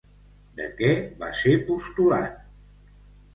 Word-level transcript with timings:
De 0.59 0.65
què 0.79 0.89
va 1.19 1.29
ser 1.41 1.53
postulant? 1.67 2.27